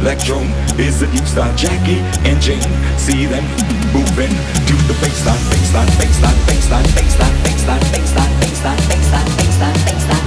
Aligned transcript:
electro 0.00 0.38
is 0.78 1.00
the 1.00 1.06
new 1.08 1.24
style. 1.26 1.54
Jackie 1.56 2.00
and 2.28 2.40
Jane, 2.40 2.62
see 2.98 3.26
them 3.26 3.44
moving 3.92 4.30
to 4.66 4.74
the 4.86 4.94
baseline, 5.02 5.42
baseline, 5.50 5.90
baseline, 5.98 6.38
baseline, 6.46 6.84
baseline, 6.94 7.40
baseline, 7.44 7.80
baseline, 7.92 8.30
baseline, 8.40 8.78
baseline, 8.88 9.28
baseline, 9.36 9.74
baseline, 9.86 10.17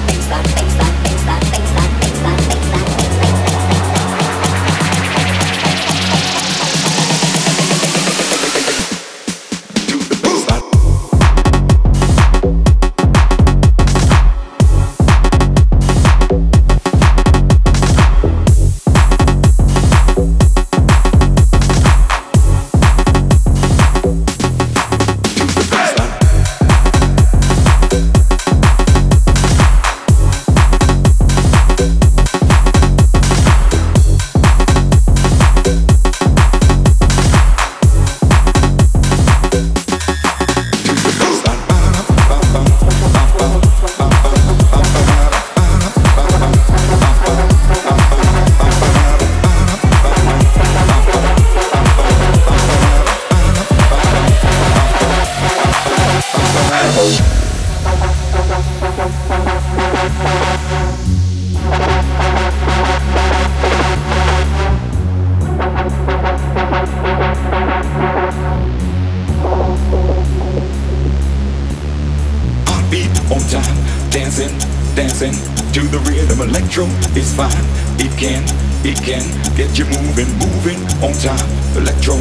dancing 75.22 75.74
to 75.74 75.82
the 75.88 76.00
rhythm. 76.10 76.42
Electro 76.42 76.86
is 77.16 77.34
fine. 77.34 77.52
It 78.00 78.12
can, 78.18 78.44
it 78.86 78.98
can 79.04 79.24
get 79.56 79.78
you 79.78 79.86
moving, 79.86 80.30
moving 80.40 80.82
on 81.04 81.14
time. 81.22 81.50
Electro, 81.78 82.16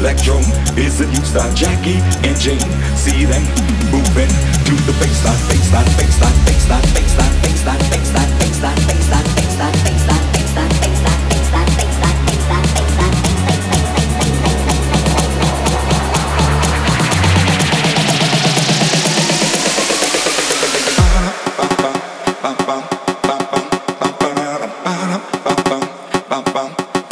electro 0.00 0.38
is 0.76 0.98
the 0.98 1.06
new 1.06 1.24
style. 1.24 1.52
Jackie 1.54 2.00
and 2.26 2.36
Jane, 2.40 2.60
see 2.96 3.24
them 3.24 3.42
moving 3.92 4.30
to 4.64 4.74
the 4.88 4.94
baseline, 5.00 5.40
baseline, 5.48 5.90
baseline, 6.00 6.36
baseline, 6.46 6.86
baseline, 6.96 7.36
baseline, 7.44 7.82
baseline, 7.92 8.30
baseline, 8.40 8.76
baseline, 8.88 9.35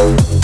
Thank 0.00 0.39